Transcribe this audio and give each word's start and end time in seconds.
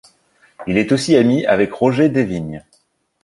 Il 0.65 0.79
est 0.79 0.91
aussi 0.93 1.15
ami 1.15 1.45
avec 1.45 1.71
Roger 1.73 2.09
Dévigne. 2.09 2.63